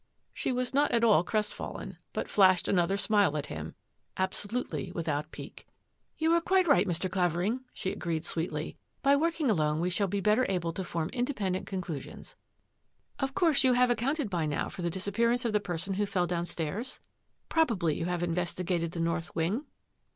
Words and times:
She 0.33 0.51
was 0.51 0.73
not 0.73 0.89
at 0.89 1.03
all 1.03 1.23
crestfallen, 1.23 1.99
but 2.11 2.27
flashed 2.27 2.67
an 2.67 2.79
other 2.79 2.97
smile 2.97 3.37
at 3.37 3.45
him— 3.53 3.75
absolutely 4.27 4.91
without 4.91 5.29
pique." 5.29 5.67
You 6.17 6.33
are 6.33 6.41
quite 6.41 6.67
right, 6.67 6.87
Mr. 6.87 7.07
Clavering," 7.07 7.59
she 7.71 7.91
agreed 7.91 8.25
sweetly." 8.25 8.79
By 9.03 9.15
working 9.15 9.51
alone 9.51 9.79
we 9.79 9.91
shall 9.91 10.07
be 10.07 10.19
better 10.19 10.47
able 10.49 10.73
to 10.73 10.83
form 10.83 11.09
independent 11.09 11.67
conclusions. 11.67 12.35
Of 13.19 13.35
course 13.35 13.63
you 13.63 13.73
have 13.73 13.91
accounted 13.91 14.27
by 14.27 14.47
now 14.47 14.69
for 14.69 14.81
the 14.81 14.89
dis 14.89 15.05
appearance 15.05 15.45
of 15.45 15.53
the 15.53 15.59
person 15.59 15.93
who 15.93 16.07
fell 16.07 16.25
down 16.25 16.47
stairs? 16.47 16.99
Probably 17.47 17.95
you 17.95 18.05
have 18.05 18.23
investigated 18.23 18.93
the 18.93 18.99
north 18.99 19.35
wing? 19.35 19.65